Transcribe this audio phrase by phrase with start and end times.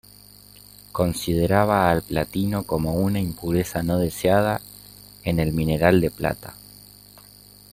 [0.91, 4.59] Consideraban al platino como una impureza no deseada
[5.23, 6.55] en el mineral de plata.